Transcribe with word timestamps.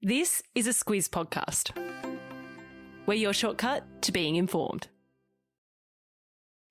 This 0.00 0.44
is 0.54 0.68
a 0.68 0.70
Squiz 0.70 1.08
podcast. 1.08 1.76
We're 3.04 3.14
your 3.14 3.32
shortcut 3.32 3.82
to 4.02 4.12
being 4.12 4.36
informed. 4.36 4.86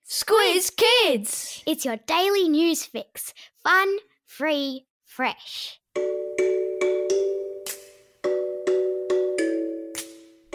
Squiz 0.10 0.72
Kids! 0.74 1.61
It's 1.67 1.83
your 1.83 1.98
daily 2.08 2.48
news 2.48 2.85
fix. 2.85 3.33
Fun, 3.61 3.98
free, 4.25 4.85
fresh. 5.03 5.77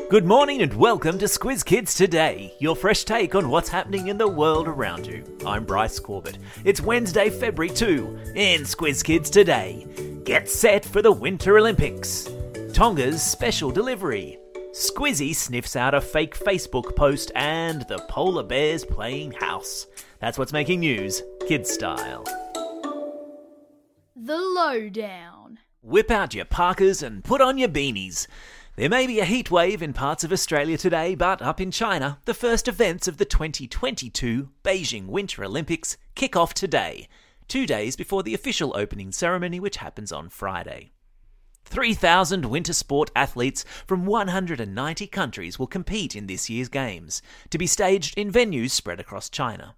Good 0.08 0.24
morning 0.24 0.62
and 0.62 0.72
welcome 0.72 1.18
to 1.18 1.26
Squiz 1.26 1.62
Kids 1.62 1.92
Today, 1.92 2.54
your 2.58 2.74
fresh 2.74 3.04
take 3.04 3.34
on 3.34 3.50
what's 3.50 3.68
happening 3.68 4.08
in 4.08 4.16
the 4.16 4.28
world 4.28 4.66
around 4.66 5.06
you. 5.06 5.22
I'm 5.44 5.66
Bryce 5.66 5.98
Corbett. 5.98 6.38
It's 6.64 6.80
Wednesday, 6.80 7.28
February 7.28 7.74
2. 7.74 8.32
In 8.34 8.62
Squiz 8.62 9.04
Kids 9.04 9.28
Today, 9.28 9.86
get 10.24 10.48
set 10.48 10.86
for 10.86 11.02
the 11.02 11.12
Winter 11.12 11.58
Olympics. 11.58 12.30
Tonga's 12.72 13.22
special 13.22 13.70
delivery. 13.70 14.38
Squizzy 14.72 15.34
sniffs 15.34 15.76
out 15.76 15.92
a 15.92 16.00
fake 16.00 16.34
Facebook 16.34 16.96
post 16.96 17.30
and 17.34 17.82
the 17.82 17.98
polar 18.08 18.42
bears 18.42 18.82
playing 18.82 19.32
house. 19.32 19.86
That's 20.20 20.38
what's 20.38 20.54
making 20.54 20.80
news, 20.80 21.22
kid 21.46 21.66
style. 21.66 22.24
The 24.16 24.38
Lowdown. 24.38 25.58
Whip 25.82 26.10
out 26.10 26.32
your 26.32 26.46
parkas 26.46 27.02
and 27.02 27.22
put 27.22 27.42
on 27.42 27.58
your 27.58 27.68
beanies. 27.68 28.26
There 28.76 28.88
may 28.88 29.06
be 29.06 29.20
a 29.20 29.26
heat 29.26 29.50
wave 29.50 29.82
in 29.82 29.92
parts 29.92 30.24
of 30.24 30.32
Australia 30.32 30.78
today, 30.78 31.14
but 31.14 31.42
up 31.42 31.60
in 31.60 31.70
China, 31.70 32.20
the 32.24 32.32
first 32.32 32.68
events 32.68 33.06
of 33.06 33.18
the 33.18 33.26
2022 33.26 34.48
Beijing 34.64 35.08
Winter 35.08 35.44
Olympics 35.44 35.98
kick 36.14 36.36
off 36.36 36.54
today, 36.54 37.06
two 37.48 37.66
days 37.66 37.96
before 37.96 38.22
the 38.22 38.32
official 38.32 38.74
opening 38.74 39.12
ceremony, 39.12 39.60
which 39.60 39.76
happens 39.76 40.10
on 40.10 40.30
Friday. 40.30 40.92
3,000 41.64 42.46
winter 42.46 42.72
sport 42.72 43.10
athletes 43.16 43.64
from 43.86 44.06
190 44.06 45.06
countries 45.06 45.58
will 45.58 45.66
compete 45.66 46.14
in 46.14 46.26
this 46.26 46.50
year's 46.50 46.68
Games, 46.68 47.22
to 47.50 47.58
be 47.58 47.66
staged 47.66 48.16
in 48.18 48.32
venues 48.32 48.70
spread 48.70 49.00
across 49.00 49.30
China. 49.30 49.76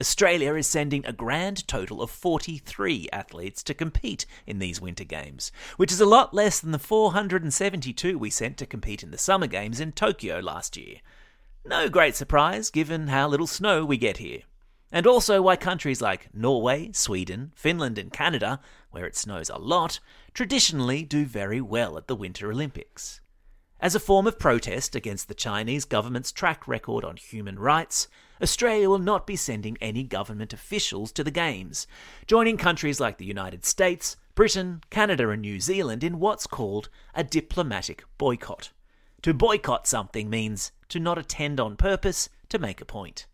Australia 0.00 0.54
is 0.54 0.66
sending 0.66 1.06
a 1.06 1.12
grand 1.12 1.66
total 1.66 2.02
of 2.02 2.10
43 2.10 3.08
athletes 3.12 3.62
to 3.62 3.72
compete 3.72 4.26
in 4.46 4.58
these 4.58 4.80
Winter 4.80 5.04
Games, 5.04 5.50
which 5.78 5.90
is 5.90 6.00
a 6.02 6.06
lot 6.06 6.34
less 6.34 6.60
than 6.60 6.72
the 6.72 6.78
472 6.78 8.18
we 8.18 8.28
sent 8.28 8.58
to 8.58 8.66
compete 8.66 9.02
in 9.02 9.10
the 9.10 9.16
Summer 9.16 9.46
Games 9.46 9.80
in 9.80 9.92
Tokyo 9.92 10.40
last 10.40 10.76
year. 10.76 10.96
No 11.64 11.88
great 11.88 12.14
surprise 12.14 12.70
given 12.70 13.08
how 13.08 13.26
little 13.26 13.46
snow 13.46 13.84
we 13.86 13.96
get 13.96 14.18
here. 14.18 14.42
And 14.96 15.06
also 15.06 15.42
why 15.42 15.56
countries 15.56 16.00
like 16.00 16.30
Norway, 16.32 16.90
Sweden, 16.92 17.52
Finland, 17.54 17.98
and 17.98 18.10
Canada, 18.10 18.60
where 18.92 19.04
it 19.04 19.14
snows 19.14 19.50
a 19.50 19.58
lot, 19.58 20.00
traditionally 20.32 21.02
do 21.02 21.26
very 21.26 21.60
well 21.60 21.98
at 21.98 22.06
the 22.06 22.16
Winter 22.16 22.50
Olympics. 22.50 23.20
As 23.78 23.94
a 23.94 24.00
form 24.00 24.26
of 24.26 24.38
protest 24.38 24.96
against 24.96 25.28
the 25.28 25.34
Chinese 25.34 25.84
government's 25.84 26.32
track 26.32 26.66
record 26.66 27.04
on 27.04 27.18
human 27.18 27.58
rights, 27.58 28.08
Australia 28.40 28.88
will 28.88 28.98
not 28.98 29.26
be 29.26 29.36
sending 29.36 29.76
any 29.82 30.02
government 30.02 30.54
officials 30.54 31.12
to 31.12 31.22
the 31.22 31.30
Games, 31.30 31.86
joining 32.26 32.56
countries 32.56 32.98
like 32.98 33.18
the 33.18 33.26
United 33.26 33.66
States, 33.66 34.16
Britain, 34.34 34.80
Canada, 34.88 35.28
and 35.28 35.42
New 35.42 35.60
Zealand 35.60 36.02
in 36.04 36.20
what's 36.20 36.46
called 36.46 36.88
a 37.14 37.22
diplomatic 37.22 38.04
boycott. 38.16 38.72
To 39.20 39.34
boycott 39.34 39.86
something 39.86 40.30
means 40.30 40.72
to 40.88 40.98
not 40.98 41.18
attend 41.18 41.60
on 41.60 41.76
purpose 41.76 42.30
to 42.48 42.58
make 42.58 42.80
a 42.80 42.86
point. 42.86 43.26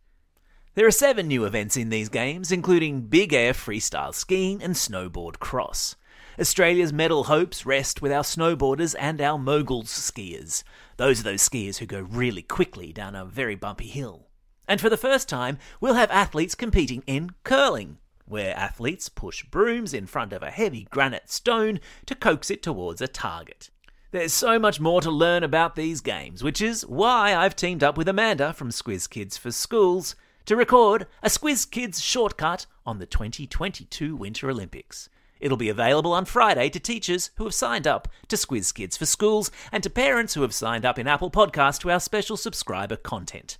There 0.74 0.86
are 0.86 0.90
seven 0.90 1.28
new 1.28 1.44
events 1.44 1.76
in 1.76 1.90
these 1.90 2.08
games, 2.08 2.50
including 2.50 3.02
big 3.02 3.34
air 3.34 3.52
freestyle 3.52 4.14
skiing 4.14 4.62
and 4.62 4.74
snowboard 4.74 5.38
cross. 5.38 5.96
Australia's 6.40 6.94
medal 6.94 7.24
hopes 7.24 7.66
rest 7.66 8.00
with 8.00 8.10
our 8.10 8.22
snowboarders 8.22 8.94
and 8.98 9.20
our 9.20 9.38
moguls 9.38 9.90
skiers. 9.90 10.64
Those 10.96 11.20
are 11.20 11.24
those 11.24 11.46
skiers 11.46 11.76
who 11.76 11.84
go 11.84 12.00
really 12.00 12.40
quickly 12.40 12.90
down 12.90 13.14
a 13.14 13.26
very 13.26 13.54
bumpy 13.54 13.86
hill. 13.86 14.28
And 14.66 14.80
for 14.80 14.88
the 14.88 14.96
first 14.96 15.28
time, 15.28 15.58
we'll 15.78 15.92
have 15.92 16.10
athletes 16.10 16.54
competing 16.54 17.02
in 17.06 17.32
curling, 17.44 17.98
where 18.24 18.56
athletes 18.56 19.10
push 19.10 19.44
brooms 19.44 19.92
in 19.92 20.06
front 20.06 20.32
of 20.32 20.42
a 20.42 20.50
heavy 20.50 20.88
granite 20.90 21.30
stone 21.30 21.80
to 22.06 22.14
coax 22.14 22.50
it 22.50 22.62
towards 22.62 23.02
a 23.02 23.08
target. 23.08 23.68
There's 24.10 24.32
so 24.32 24.58
much 24.58 24.80
more 24.80 25.02
to 25.02 25.10
learn 25.10 25.42
about 25.42 25.76
these 25.76 26.00
games, 26.00 26.42
which 26.42 26.62
is 26.62 26.86
why 26.86 27.34
I've 27.34 27.56
teamed 27.56 27.84
up 27.84 27.98
with 27.98 28.08
Amanda 28.08 28.54
from 28.54 28.70
Squiz 28.70 29.06
Kids 29.10 29.36
for 29.36 29.50
Schools 29.50 30.16
to 30.46 30.56
record 30.56 31.06
a 31.22 31.28
Squiz 31.28 31.70
Kids 31.70 32.00
shortcut 32.00 32.66
on 32.84 32.98
the 32.98 33.06
2022 33.06 34.16
Winter 34.16 34.50
Olympics. 34.50 35.08
It'll 35.40 35.56
be 35.56 35.68
available 35.68 36.12
on 36.12 36.24
Friday 36.24 36.70
to 36.70 36.78
teachers 36.78 37.30
who 37.36 37.44
have 37.44 37.54
signed 37.54 37.86
up 37.86 38.08
to 38.28 38.36
Squiz 38.36 38.72
Kids 38.72 38.96
for 38.96 39.06
Schools 39.06 39.50
and 39.72 39.82
to 39.82 39.90
parents 39.90 40.34
who 40.34 40.42
have 40.42 40.54
signed 40.54 40.84
up 40.84 40.98
in 40.98 41.08
Apple 41.08 41.30
Podcast 41.30 41.80
to 41.80 41.90
our 41.90 42.00
special 42.00 42.36
subscriber 42.36 42.96
content. 42.96 43.58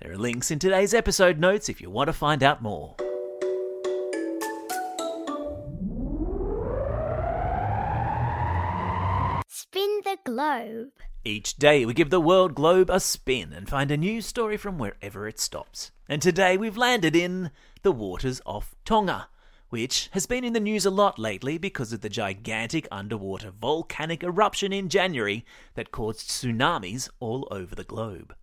There 0.00 0.12
are 0.12 0.18
links 0.18 0.50
in 0.50 0.58
today's 0.58 0.94
episode 0.94 1.38
notes 1.38 1.68
if 1.68 1.80
you 1.80 1.90
want 1.90 2.08
to 2.08 2.14
find 2.14 2.42
out 2.42 2.62
more. 2.62 2.96
Globe. 10.28 10.90
Each 11.24 11.56
day 11.56 11.86
we 11.86 11.94
give 11.94 12.10
the 12.10 12.20
world 12.20 12.54
globe 12.54 12.90
a 12.90 13.00
spin 13.00 13.50
and 13.50 13.66
find 13.66 13.90
a 13.90 13.96
new 13.96 14.20
story 14.20 14.58
from 14.58 14.76
wherever 14.76 15.26
it 15.26 15.40
stops. 15.40 15.90
And 16.06 16.20
today 16.20 16.58
we've 16.58 16.76
landed 16.76 17.16
in 17.16 17.50
the 17.82 17.92
waters 17.92 18.42
off 18.44 18.74
Tonga, 18.84 19.28
which 19.70 20.10
has 20.12 20.26
been 20.26 20.44
in 20.44 20.52
the 20.52 20.60
news 20.60 20.84
a 20.84 20.90
lot 20.90 21.18
lately 21.18 21.56
because 21.56 21.94
of 21.94 22.02
the 22.02 22.10
gigantic 22.10 22.86
underwater 22.92 23.50
volcanic 23.50 24.22
eruption 24.22 24.70
in 24.70 24.90
January 24.90 25.46
that 25.76 25.92
caused 25.92 26.28
tsunamis 26.28 27.08
all 27.20 27.48
over 27.50 27.74
the 27.74 27.84
globe. 27.84 28.34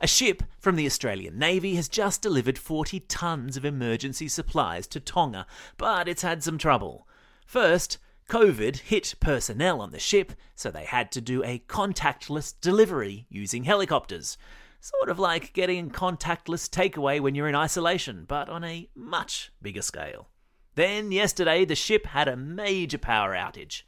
A 0.00 0.06
ship 0.06 0.42
from 0.58 0.76
the 0.76 0.86
Australian 0.86 1.38
Navy 1.38 1.74
has 1.74 1.86
just 1.90 2.22
delivered 2.22 2.56
40 2.56 3.00
tons 3.00 3.58
of 3.58 3.66
emergency 3.66 4.26
supplies 4.26 4.86
to 4.86 5.00
Tonga, 5.00 5.46
but 5.76 6.08
it's 6.08 6.22
had 6.22 6.42
some 6.42 6.56
trouble. 6.56 7.06
First, 7.44 7.98
COVID 8.30 8.78
hit 8.78 9.16
personnel 9.18 9.80
on 9.80 9.90
the 9.90 9.98
ship, 9.98 10.34
so 10.54 10.70
they 10.70 10.84
had 10.84 11.10
to 11.10 11.20
do 11.20 11.42
a 11.42 11.64
contactless 11.66 12.54
delivery 12.60 13.26
using 13.28 13.64
helicopters. 13.64 14.38
Sort 14.80 15.08
of 15.08 15.18
like 15.18 15.52
getting 15.52 15.90
contactless 15.90 16.70
takeaway 16.70 17.18
when 17.18 17.34
you're 17.34 17.48
in 17.48 17.56
isolation, 17.56 18.26
but 18.28 18.48
on 18.48 18.62
a 18.62 18.88
much 18.94 19.50
bigger 19.60 19.82
scale. 19.82 20.28
Then, 20.76 21.10
yesterday, 21.10 21.64
the 21.64 21.74
ship 21.74 22.06
had 22.06 22.28
a 22.28 22.36
major 22.36 22.98
power 22.98 23.34
outage. 23.34 23.82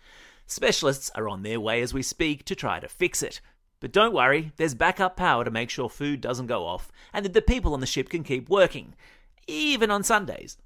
Specialists 0.45 1.09
are 1.15 1.29
on 1.29 1.45
their 1.45 1.61
way 1.61 1.81
as 1.81 1.95
we 1.95 2.03
speak 2.03 2.45
to 2.47 2.57
try 2.57 2.81
to 2.81 2.89
fix 2.89 3.23
it. 3.23 3.41
But 3.79 3.93
don't 3.93 4.13
worry, 4.13 4.51
there's 4.57 4.75
backup 4.75 5.17
power 5.17 5.45
to 5.45 5.53
make 5.53 5.71
sure 5.71 5.89
food 5.89 6.21
doesn't 6.21 6.49
go 6.49 6.67
off 6.67 6.91
and 7.13 7.25
that 7.25 7.33
the 7.33 7.43
people 7.43 7.75
on 7.75 7.81
the 7.81 7.87
ship 7.87 8.09
can 8.09 8.25
keep 8.25 8.49
working, 8.49 8.97
even 9.47 9.93
on 9.93 10.03
Sundays. 10.03 10.59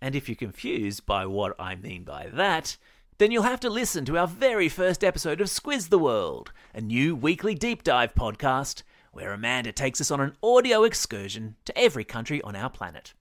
And 0.00 0.14
if 0.16 0.28
you're 0.28 0.36
confused 0.36 1.04
by 1.04 1.26
what 1.26 1.54
I 1.60 1.74
mean 1.76 2.04
by 2.04 2.28
that, 2.32 2.76
then 3.18 3.30
you'll 3.30 3.42
have 3.42 3.60
to 3.60 3.70
listen 3.70 4.04
to 4.06 4.18
our 4.18 4.26
very 4.26 4.68
first 4.68 5.04
episode 5.04 5.40
of 5.40 5.48
Squiz 5.48 5.88
the 5.88 5.98
World, 5.98 6.52
a 6.74 6.80
new 6.80 7.14
weekly 7.14 7.54
deep 7.54 7.82
dive 7.82 8.14
podcast 8.14 8.82
where 9.12 9.32
Amanda 9.32 9.72
takes 9.72 10.00
us 10.00 10.10
on 10.10 10.20
an 10.20 10.36
audio 10.42 10.84
excursion 10.84 11.56
to 11.66 11.78
every 11.78 12.04
country 12.04 12.40
on 12.42 12.56
our 12.56 12.70
planet. 12.70 13.12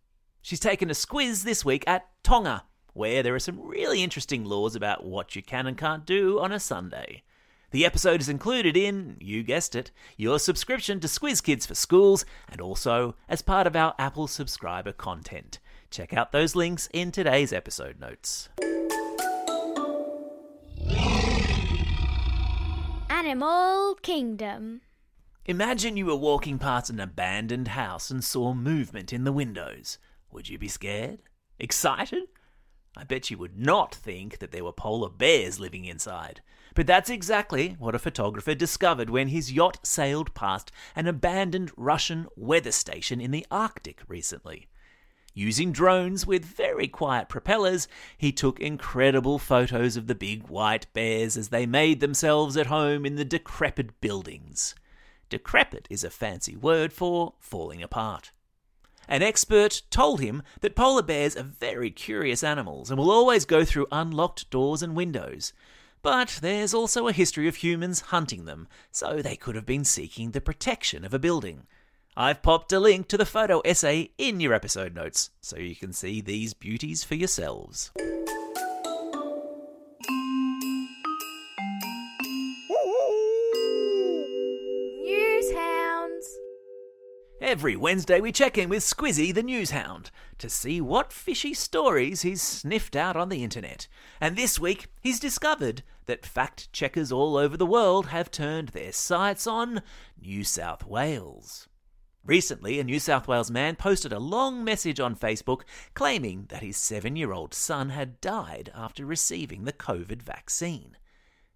She's 0.41 0.59
taken 0.59 0.89
a 0.89 0.93
squiz 0.93 1.43
this 1.43 1.65
week 1.65 1.83
at 1.85 2.07
Tonga, 2.23 2.63
where 2.93 3.21
there 3.21 3.35
are 3.35 3.39
some 3.39 3.61
really 3.61 4.01
interesting 4.01 4.45
laws 4.45 4.75
about 4.75 5.05
what 5.05 5.35
you 5.35 5.43
can 5.43 5.67
and 5.67 5.77
can't 5.77 6.05
do 6.05 6.39
on 6.39 6.51
a 6.51 6.59
Sunday. 6.59 7.23
The 7.71 7.85
episode 7.85 8.21
is 8.21 8.29
included 8.29 8.75
in, 8.75 9.17
you 9.19 9.43
guessed 9.43 9.75
it, 9.75 9.91
your 10.17 10.39
subscription 10.39 10.99
to 11.01 11.07
Squiz 11.07 11.43
Kids 11.43 11.65
for 11.65 11.75
Schools 11.75 12.25
and 12.49 12.59
also 12.59 13.15
as 13.29 13.41
part 13.41 13.67
of 13.67 13.75
our 13.75 13.93
Apple 13.99 14.27
subscriber 14.27 14.91
content. 14.91 15.59
Check 15.89 16.13
out 16.13 16.31
those 16.31 16.55
links 16.55 16.89
in 16.93 17.11
today's 17.11 17.53
episode 17.53 17.99
notes. 17.99 18.49
Animal 23.23 23.99
Kingdom. 24.01 24.81
Imagine 25.45 25.95
you 25.95 26.07
were 26.07 26.15
walking 26.15 26.57
past 26.57 26.89
an 26.89 26.99
abandoned 26.99 27.67
house 27.67 28.09
and 28.09 28.23
saw 28.23 28.55
movement 28.55 29.13
in 29.13 29.25
the 29.25 29.31
windows. 29.31 29.99
Would 30.31 30.49
you 30.49 30.57
be 30.57 30.67
scared? 30.67 31.19
Excited? 31.59 32.23
I 32.97 33.03
bet 33.03 33.29
you 33.29 33.37
would 33.37 33.59
not 33.59 33.93
think 33.93 34.39
that 34.39 34.51
there 34.51 34.63
were 34.63 34.73
polar 34.73 35.07
bears 35.07 35.59
living 35.59 35.85
inside. 35.85 36.41
But 36.73 36.87
that's 36.87 37.11
exactly 37.11 37.75
what 37.77 37.93
a 37.93 37.99
photographer 37.99 38.55
discovered 38.55 39.11
when 39.11 39.27
his 39.27 39.53
yacht 39.53 39.77
sailed 39.83 40.33
past 40.33 40.71
an 40.95 41.05
abandoned 41.05 41.69
Russian 41.77 42.25
weather 42.35 42.71
station 42.71 43.21
in 43.21 43.29
the 43.29 43.45
Arctic 43.51 44.01
recently. 44.07 44.67
Using 45.33 45.71
drones 45.71 46.27
with 46.27 46.43
very 46.43 46.89
quiet 46.89 47.29
propellers, 47.29 47.87
he 48.17 48.33
took 48.33 48.59
incredible 48.59 49.39
photos 49.39 49.95
of 49.95 50.07
the 50.07 50.15
big 50.15 50.47
white 50.49 50.87
bears 50.93 51.37
as 51.37 51.49
they 51.49 51.65
made 51.65 52.01
themselves 52.01 52.57
at 52.57 52.67
home 52.67 53.05
in 53.05 53.15
the 53.15 53.23
decrepit 53.23 54.01
buildings. 54.01 54.75
Decrepit 55.29 55.87
is 55.89 56.03
a 56.03 56.09
fancy 56.09 56.57
word 56.57 56.91
for 56.91 57.35
falling 57.39 57.81
apart. 57.81 58.33
An 59.07 59.23
expert 59.23 59.81
told 59.89 60.19
him 60.19 60.43
that 60.59 60.75
polar 60.75 61.01
bears 61.01 61.37
are 61.37 61.43
very 61.43 61.91
curious 61.91 62.43
animals 62.43 62.91
and 62.91 62.99
will 62.99 63.11
always 63.11 63.45
go 63.45 63.63
through 63.63 63.87
unlocked 63.91 64.49
doors 64.49 64.83
and 64.83 64.95
windows. 64.95 65.53
But 66.01 66.39
there's 66.41 66.73
also 66.73 67.07
a 67.07 67.13
history 67.13 67.47
of 67.47 67.57
humans 67.57 68.01
hunting 68.01 68.45
them, 68.45 68.67
so 68.91 69.21
they 69.21 69.35
could 69.37 69.55
have 69.55 69.65
been 69.65 69.85
seeking 69.85 70.31
the 70.31 70.41
protection 70.41 71.05
of 71.05 71.13
a 71.13 71.19
building. 71.19 71.67
I've 72.17 72.41
popped 72.41 72.73
a 72.73 72.79
link 72.79 73.07
to 73.07 73.17
the 73.17 73.25
photo 73.25 73.61
essay 73.61 74.11
in 74.17 74.41
your 74.41 74.53
episode 74.53 74.93
notes, 74.93 75.29
so 75.39 75.57
you 75.57 75.77
can 75.77 75.93
see 75.93 76.19
these 76.19 76.53
beauties 76.53 77.05
for 77.05 77.15
yourselves. 77.15 77.91
Every 87.39 87.75
Wednesday, 87.75 88.19
we 88.19 88.31
check 88.31 88.57
in 88.57 88.69
with 88.69 88.83
Squizzy 88.83 89.33
the 89.33 89.41
News 89.41 89.71
Hound 89.71 90.11
to 90.37 90.49
see 90.49 90.79
what 90.79 91.13
fishy 91.13 91.53
stories 91.53 92.21
he's 92.21 92.41
sniffed 92.41 92.95
out 92.95 93.15
on 93.15 93.29
the 93.29 93.43
internet. 93.43 93.87
And 94.19 94.35
this 94.35 94.59
week, 94.59 94.87
he's 95.01 95.19
discovered 95.19 95.81
that 96.05 96.25
fact 96.25 96.71
checkers 96.73 97.11
all 97.11 97.37
over 97.37 97.55
the 97.57 97.65
world 97.65 98.07
have 98.07 98.31
turned 98.31 98.69
their 98.69 98.91
sights 98.91 99.47
on 99.47 99.81
New 100.21 100.43
South 100.43 100.85
Wales. 100.85 101.67
Recently, 102.23 102.79
a 102.79 102.83
New 102.83 102.99
South 102.99 103.27
Wales 103.27 103.49
man 103.49 103.75
posted 103.75 104.13
a 104.13 104.19
long 104.19 104.63
message 104.63 104.99
on 104.99 105.15
Facebook 105.15 105.61
claiming 105.95 106.45
that 106.49 106.61
his 106.61 106.77
seven 106.77 107.15
year 107.15 107.33
old 107.33 107.53
son 107.55 107.89
had 107.89 108.21
died 108.21 108.71
after 108.75 109.05
receiving 109.05 109.63
the 109.63 109.73
COVID 109.73 110.21
vaccine. 110.21 110.97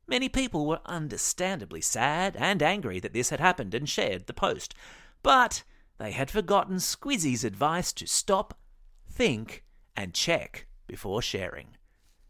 Many 0.07 0.27
people 0.27 0.65
were 0.65 0.81
understandably 0.85 1.81
sad 1.81 2.35
and 2.35 2.63
angry 2.63 2.99
that 2.99 3.13
this 3.13 3.29
had 3.29 3.39
happened 3.39 3.75
and 3.75 3.87
shared 3.87 4.25
the 4.25 4.33
post, 4.33 4.73
but 5.21 5.63
they 5.99 6.11
had 6.11 6.31
forgotten 6.31 6.79
Squizzy's 6.79 7.43
advice 7.43 7.93
to 7.93 8.07
stop, 8.07 8.57
think, 9.07 9.63
and 9.95 10.15
check 10.15 10.65
before 10.87 11.21
sharing. 11.21 11.77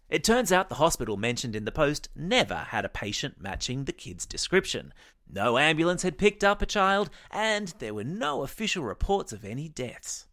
It 0.10 0.24
turns 0.24 0.52
out 0.52 0.69
the 0.69 0.75
hospital 0.75 1.18
mentioned 1.18 1.56
in 1.56 1.66
the 1.66 1.72
post 1.72 2.10
never 2.16 2.56
had 2.56 2.86
a 2.86 2.90
patient 2.90 3.42
matching 3.42 3.86
the 3.86 3.92
kid's 3.92 4.25
description. 4.25 4.94
No 5.28 5.57
ambulance 5.57 6.04
had 6.04 6.19
picked 6.19 6.44
up 6.44 6.62
a 6.62 6.68
child, 6.68 7.10
and 7.31 7.74
there 7.80 7.94
were 7.94 8.04
no 8.04 8.44
official 8.44 8.84
reports 8.84 9.34
of 9.34 9.44
any 9.44 9.68
deaths. 9.68 10.28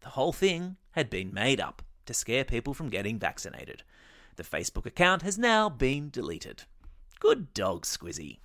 The 0.00 0.10
whole 0.10 0.32
thing 0.32 0.76
had 0.92 1.10
been 1.10 1.34
made 1.34 1.60
up 1.60 1.82
to 2.06 2.14
scare 2.14 2.44
people 2.44 2.74
from 2.74 2.88
getting 2.88 3.18
vaccinated. 3.18 3.82
The 4.36 4.44
Facebook 4.44 4.86
account 4.86 5.22
has 5.22 5.36
now 5.36 5.68
been 5.68 6.10
deleted. 6.10 6.62
Good 7.18 7.52
dog, 7.52 7.84
Squizzy. 7.84 8.38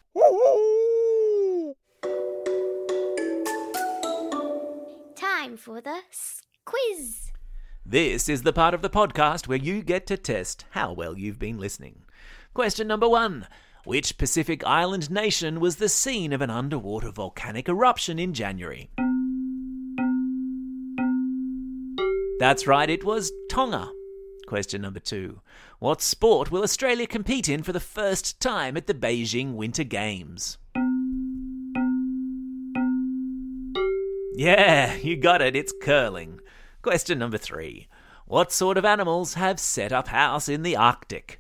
Time 5.15 5.55
for 5.55 5.81
the 5.81 5.99
quiz. 6.65 7.32
This 7.85 8.29
is 8.29 8.43
the 8.43 8.53
part 8.53 8.73
of 8.73 8.81
the 8.81 8.89
podcast 8.89 9.49
where 9.49 9.57
you 9.57 9.81
get 9.83 10.07
to 10.07 10.15
test 10.15 10.63
how 10.69 10.93
well 10.93 11.17
you've 11.17 11.37
been 11.37 11.59
listening. 11.59 12.03
Question 12.53 12.87
number 12.87 13.09
one 13.09 13.45
Which 13.83 14.17
Pacific 14.17 14.65
island 14.65 15.11
nation 15.11 15.59
was 15.59 15.75
the 15.75 15.89
scene 15.89 16.31
of 16.31 16.41
an 16.41 16.49
underwater 16.49 17.11
volcanic 17.11 17.67
eruption 17.67 18.19
in 18.19 18.33
January? 18.33 18.89
That's 22.39 22.65
right, 22.65 22.89
it 22.89 23.03
was 23.03 23.33
Tonga. 23.49 23.91
Question 24.47 24.81
number 24.81 25.01
two 25.01 25.41
What 25.79 26.01
sport 26.01 26.51
will 26.51 26.63
Australia 26.63 27.05
compete 27.05 27.49
in 27.49 27.63
for 27.63 27.73
the 27.73 27.81
first 27.81 28.39
time 28.39 28.77
at 28.77 28.87
the 28.87 28.93
Beijing 28.93 29.55
Winter 29.55 29.83
Games? 29.83 30.57
Yeah, 34.35 34.95
you 34.95 35.17
got 35.17 35.41
it, 35.41 35.57
it's 35.57 35.73
curling. 35.81 36.39
Question 36.83 37.17
number 37.17 37.37
three 37.37 37.87
What 38.25 38.51
sort 38.51 38.77
of 38.77 38.83
animals 38.83 39.35
have 39.35 39.57
set 39.57 39.93
up 39.93 40.09
house 40.09 40.49
in 40.49 40.63
the 40.63 40.75
Arctic? 40.75 41.39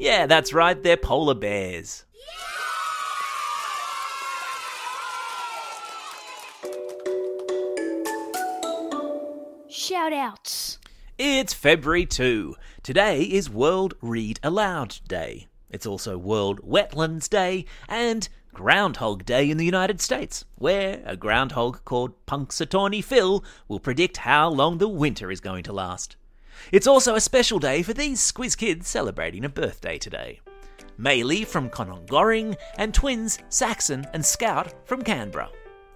Yeah, 0.00 0.26
that's 0.26 0.52
right, 0.52 0.82
they're 0.82 0.96
polar 0.96 1.36
bears. 1.36 2.04
Shout 9.68 10.12
outs. 10.12 10.80
It's 11.16 11.54
February 11.54 12.06
2. 12.06 12.56
Today 12.82 13.22
is 13.22 13.48
World 13.48 13.94
Read 14.02 14.40
Aloud 14.42 14.98
Day. 15.06 15.46
It's 15.70 15.86
also 15.86 16.18
World 16.18 16.60
Wetlands 16.62 17.28
Day 17.28 17.66
and 17.88 18.28
Groundhog 18.54 19.24
Day 19.24 19.50
in 19.50 19.56
the 19.56 19.64
United 19.64 20.00
States, 20.00 20.44
where 20.56 21.02
a 21.06 21.16
groundhog 21.16 21.84
called 21.86 22.26
Punxsutawney 22.26 23.02
Phil 23.02 23.42
will 23.66 23.80
predict 23.80 24.18
how 24.18 24.50
long 24.50 24.76
the 24.76 24.88
winter 24.88 25.30
is 25.30 25.40
going 25.40 25.62
to 25.64 25.72
last. 25.72 26.16
It's 26.70 26.86
also 26.86 27.14
a 27.14 27.20
special 27.20 27.58
day 27.58 27.82
for 27.82 27.94
these 27.94 28.20
squiz 28.20 28.56
kids 28.56 28.86
celebrating 28.88 29.46
a 29.46 29.48
birthday 29.48 29.96
today. 29.96 30.40
Maylee 31.00 31.46
from 31.46 31.70
Conongoring 31.70 32.54
and 32.76 32.92
twins 32.92 33.38
Saxon 33.48 34.06
and 34.12 34.24
Scout 34.24 34.74
from 34.86 35.02
Canberra. 35.02 35.48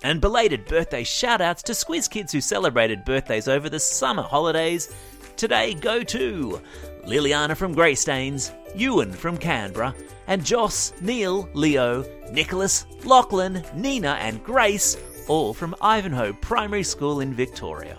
And 0.02 0.20
belated 0.20 0.64
birthday 0.64 1.04
shoutouts 1.04 1.62
to 1.64 1.72
squiz 1.72 2.08
kids 2.08 2.32
who 2.32 2.40
celebrated 2.40 3.04
birthdays 3.04 3.48
over 3.48 3.68
the 3.68 3.80
summer 3.80 4.22
holidays. 4.22 4.94
Today 5.36 5.74
go 5.74 6.02
to 6.02 6.62
Liliana 7.06 7.56
from 7.56 7.74
Greystanes, 7.74 8.52
Ewan 8.74 9.12
from 9.12 9.38
Canberra, 9.38 9.94
and 10.26 10.44
Joss, 10.44 10.92
Neil, 11.00 11.48
Leo, 11.54 12.04
Nicholas, 12.32 12.84
Lachlan, 13.04 13.62
Nina, 13.74 14.14
and 14.20 14.42
Grace, 14.42 14.96
all 15.28 15.54
from 15.54 15.76
Ivanhoe 15.80 16.32
Primary 16.32 16.82
School 16.82 17.20
in 17.20 17.32
Victoria. 17.32 17.96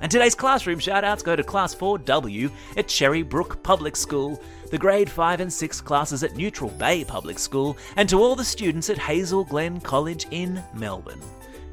And 0.00 0.10
today's 0.10 0.34
classroom 0.34 0.80
shoutouts 0.80 1.22
go 1.22 1.36
to 1.36 1.44
Class 1.44 1.72
4W 1.76 2.50
at 2.76 2.88
Cherry 2.88 3.22
Brook 3.22 3.62
Public 3.62 3.94
School, 3.94 4.42
the 4.72 4.78
Grade 4.78 5.08
5 5.08 5.38
and 5.38 5.52
6 5.52 5.80
classes 5.80 6.24
at 6.24 6.34
Neutral 6.34 6.70
Bay 6.70 7.04
Public 7.04 7.38
School, 7.38 7.76
and 7.94 8.08
to 8.08 8.20
all 8.20 8.34
the 8.34 8.44
students 8.44 8.90
at 8.90 8.98
Hazel 8.98 9.44
Glen 9.44 9.80
College 9.80 10.26
in 10.32 10.60
Melbourne. 10.74 11.22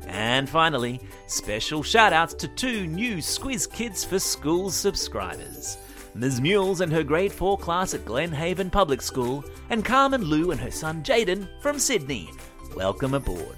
And 0.06 0.48
finally, 0.48 1.02
special 1.26 1.82
shoutouts 1.82 2.38
to 2.38 2.48
two 2.48 2.86
new 2.86 3.18
Squiz 3.18 3.72
Kids 3.72 4.04
for 4.04 4.20
Schools 4.20 4.76
subscribers. 4.76 5.78
Ms. 6.16 6.42
Mules 6.42 6.82
and 6.82 6.92
her 6.92 7.04
grade 7.04 7.32
4 7.32 7.58
class 7.58 7.94
at 7.94 8.06
Glenhaven 8.06 8.70
Public 8.72 9.02
School, 9.02 9.44
and 9.70 9.86
Carmen 9.86 10.24
Lou 10.24 10.52
and 10.52 10.60
her 10.60 10.72
son 10.72 11.04
Jaden 11.04 11.48
from 11.62 11.80
Sydney. 11.80 12.30
Welcome 12.76 13.14
aboard. 13.14 13.58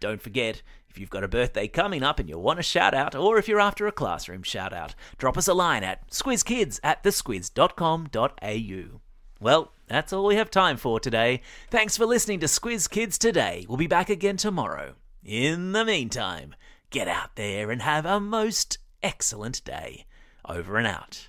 Don't 0.00 0.22
forget, 0.22 0.62
if 0.88 0.98
you've 0.98 1.10
got 1.10 1.24
a 1.24 1.28
birthday 1.28 1.68
coming 1.68 2.02
up 2.02 2.18
and 2.18 2.28
you 2.28 2.38
want 2.38 2.58
a 2.58 2.62
shout 2.62 2.94
out, 2.94 3.14
or 3.14 3.38
if 3.38 3.48
you're 3.48 3.60
after 3.60 3.86
a 3.86 3.92
classroom 3.92 4.42
shout 4.42 4.72
out, 4.72 4.94
drop 5.18 5.36
us 5.36 5.48
a 5.48 5.54
line 5.54 5.84
at 5.84 6.10
squizkids 6.10 6.80
at 6.82 7.02
thesquiz.com.au. 7.02 9.00
Well, 9.40 9.72
that's 9.86 10.12
all 10.12 10.26
we 10.26 10.34
have 10.36 10.50
time 10.50 10.76
for 10.76 10.98
today. 10.98 11.42
Thanks 11.70 11.96
for 11.96 12.06
listening 12.06 12.40
to 12.40 12.46
Squiz 12.46 12.90
Kids 12.90 13.18
today. 13.18 13.66
We'll 13.68 13.76
be 13.76 13.86
back 13.86 14.10
again 14.10 14.36
tomorrow. 14.36 14.94
In 15.24 15.72
the 15.72 15.84
meantime, 15.84 16.54
get 16.90 17.06
out 17.06 17.36
there 17.36 17.70
and 17.70 17.82
have 17.82 18.04
a 18.04 18.18
most 18.18 18.78
excellent 19.02 19.64
day. 19.64 20.06
Over 20.44 20.76
and 20.76 20.86
out. 20.86 21.28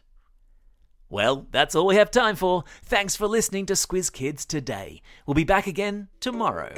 Well, 1.09 1.47
that's 1.51 1.73
all 1.73 1.87
we 1.87 1.95
have 1.95 2.11
time 2.11 2.35
for. 2.35 2.63
Thanks 2.83 3.15
for 3.15 3.27
listening 3.27 3.65
to 3.67 3.73
Squiz 3.73 4.11
Kids 4.11 4.45
today. 4.45 5.01
We'll 5.25 5.33
be 5.33 5.43
back 5.43 5.65
again 5.65 6.07
tomorrow. 6.19 6.73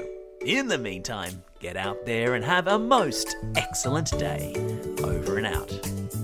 In 0.46 0.68
the 0.68 0.78
meantime, 0.78 1.44
get 1.60 1.76
out 1.76 2.06
there 2.06 2.34
and 2.36 2.44
have 2.44 2.68
a 2.68 2.80
most 2.80 3.36
excellent 3.56 4.18
day. 4.18 4.54
Over 5.04 5.38
and 5.38 5.48
out. 5.48 6.21